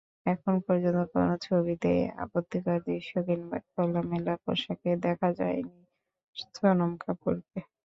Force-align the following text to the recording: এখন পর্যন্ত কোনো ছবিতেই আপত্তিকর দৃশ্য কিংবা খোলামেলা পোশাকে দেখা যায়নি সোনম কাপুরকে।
এখন 0.25 0.55
পর্যন্ত 0.65 0.99
কোনো 1.13 1.33
ছবিতেই 1.47 2.01
আপত্তিকর 2.23 2.77
দৃশ্য 2.87 3.13
কিংবা 3.27 3.57
খোলামেলা 3.69 4.33
পোশাকে 4.43 4.89
দেখা 5.05 5.29
যায়নি 5.39 5.79
সোনম 6.53 6.91
কাপুরকে। 7.03 7.59